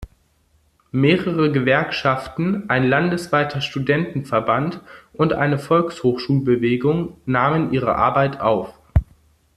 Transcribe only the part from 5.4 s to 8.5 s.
Volkshochschul-Bewegung nahmen ihre Arbeit